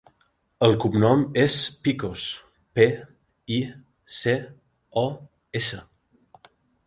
[0.67, 1.57] El cognom és
[1.87, 2.23] Picos:
[2.79, 2.87] pe,
[3.59, 3.61] i,
[4.21, 4.35] ce,
[5.05, 5.07] o,
[5.63, 5.83] essa.